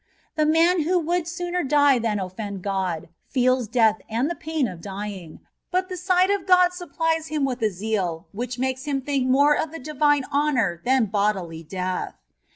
[0.35, 1.63] The man who would die sooner
[1.99, 6.73] than offend God, feels death and the pain of dying; but the sight of God
[6.73, 10.81] sup plies him with a zeal which makes him think more of the divine honour
[10.85, 12.15] than bodily death.